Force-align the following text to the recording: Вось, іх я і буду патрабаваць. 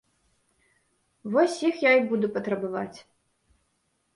Вось, 1.35 1.57
іх 1.69 1.75
я 1.87 1.91
і 1.99 2.01
буду 2.13 2.27
патрабаваць. 2.39 2.99